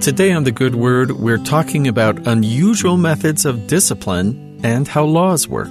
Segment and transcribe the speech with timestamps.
[0.00, 5.46] Today on The Good Word, we're talking about unusual methods of discipline and how laws
[5.46, 5.70] work.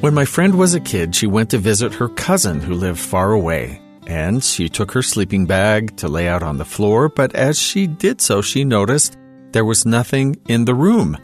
[0.00, 3.32] When my friend was a kid, she went to visit her cousin who lived far
[3.32, 7.58] away, and she took her sleeping bag to lay out on the floor, but as
[7.58, 9.18] she did so, she noticed
[9.52, 11.18] there was nothing in the room.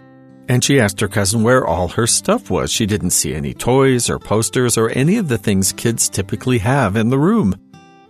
[0.51, 2.71] And she asked her cousin where all her stuff was.
[2.71, 6.95] She didn't see any toys or posters or any of the things kids typically have
[6.95, 7.55] in the room.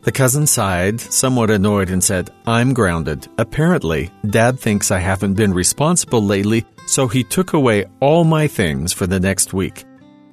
[0.03, 3.29] The cousin sighed, somewhat annoyed, and said, I'm grounded.
[3.39, 8.93] Apparently, Dad thinks I haven't been responsible lately, so he took away all my things
[8.93, 9.85] for the next week.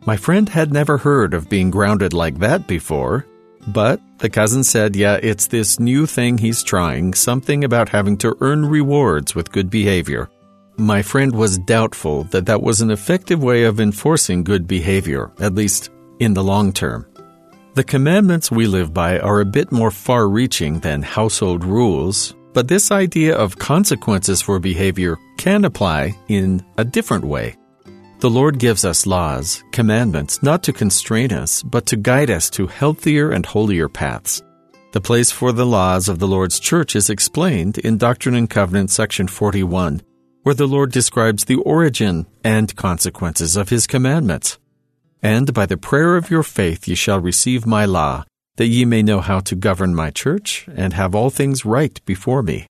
[0.08, 3.28] My friend had never heard of being grounded like that before,
[3.68, 8.36] but the cousin said, Yeah, it's this new thing he's trying, something about having to
[8.42, 10.30] earn rewards with good behavior.
[10.78, 15.54] My friend was doubtful that that was an effective way of enforcing good behavior, at
[15.54, 17.06] least in the long term.
[17.80, 22.68] The commandments we live by are a bit more far reaching than household rules, but
[22.68, 27.56] this idea of consequences for behavior can apply in a different way.
[28.20, 32.68] The Lord gives us laws, commandments, not to constrain us, but to guide us to
[32.68, 34.44] healthier and holier paths.
[34.92, 38.94] The place for the laws of the Lord's church is explained in Doctrine and Covenants
[38.94, 40.02] section 41,
[40.44, 44.60] where the Lord describes the origin and consequences of his commandments.
[45.22, 48.24] And by the prayer of your faith ye shall receive my law,
[48.56, 52.42] that ye may know how to govern my church, and have all things right before
[52.44, 52.68] me.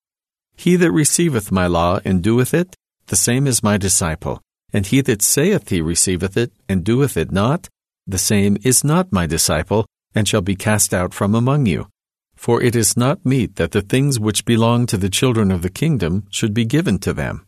[0.55, 2.75] He that receiveth my law and doeth it,
[3.07, 4.41] the same is my disciple.
[4.71, 7.69] And he that saith he receiveth it, and doeth it not,
[8.05, 11.87] the same is not my disciple, and shall be cast out from among you.
[12.35, 15.69] For it is not meet that the things which belong to the children of the
[15.69, 17.45] kingdom should be given to them.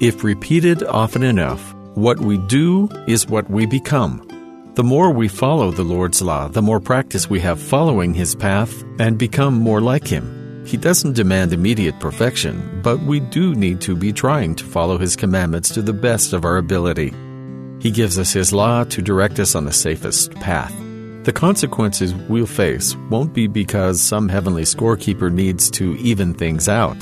[0.00, 4.26] If repeated often enough, what we do is what we become.
[4.74, 8.82] The more we follow the Lord's law, the more practice we have following His path
[8.98, 10.64] and become more like Him.
[10.64, 15.16] He doesn't demand immediate perfection, but we do need to be trying to follow His
[15.16, 17.12] commandments to the best of our ability.
[17.80, 20.74] He gives us His law to direct us on the safest path.
[21.24, 26.96] The consequences we'll face won't be because some heavenly scorekeeper needs to even things out.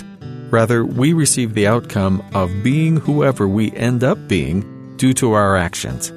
[0.50, 5.56] Rather, we receive the outcome of being whoever we end up being due to our
[5.56, 6.12] actions.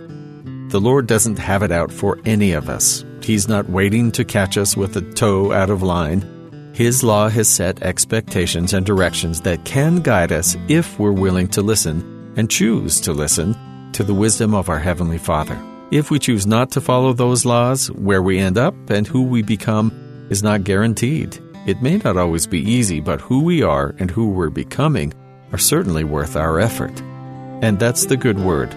[0.70, 3.06] The Lord doesn't have it out for any of us.
[3.22, 6.22] He's not waiting to catch us with a toe out of line.
[6.74, 11.62] His law has set expectations and directions that can guide us if we're willing to
[11.62, 13.56] listen and choose to listen
[13.94, 15.58] to the wisdom of our Heavenly Father.
[15.90, 19.44] If we choose not to follow those laws, where we end up and who we
[19.44, 21.40] become is not guaranteed.
[21.66, 25.14] It may not always be easy, but who we are and who we're becoming
[25.54, 27.02] are certainly worth our effort.
[27.64, 28.76] And that's the good word